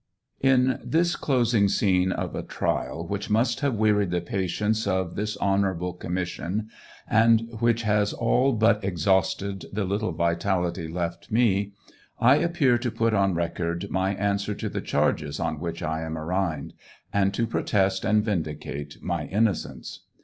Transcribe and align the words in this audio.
Ill 0.41 0.79
this 0.83 1.15
closing 1.15 1.69
scene 1.69 2.11
of 2.11 2.33
a 2.33 2.41
trial 2.41 3.05
which 3.07 3.29
must 3.29 3.59
have 3.59 3.75
wearied 3.75 4.09
the 4.09 4.19
patience 4.19 4.87
of 4.87 5.15
this 5.15 5.37
honorable 5.37 5.93
commission, 5.93 6.69
and 7.07 7.47
which 7.59 7.83
has 7.83 8.11
all 8.11 8.51
but 8.51 8.83
exhausted 8.83 9.65
the 9.71 9.83
little 9.85 10.11
vitality 10.11 10.87
lefi 10.87 11.29
me, 11.29 11.73
I 12.19 12.37
appear 12.37 12.79
to 12.79 12.89
put 12.89 13.13
on 13.13 13.35
record 13.35 13.91
my 13.91 14.15
answer 14.15 14.55
to 14.55 14.69
the 14.69 14.81
charges 14.81 15.39
on 15.39 15.59
which 15.59 15.83
I 15.83 16.01
am 16.01 16.17
arraigned 16.17 16.73
.and 17.13 17.31
to 17.35 17.45
protest 17.45 18.03
and 18.03 18.25
vindicate 18.25 18.97
my 19.03 19.27
innocence. 19.27 19.99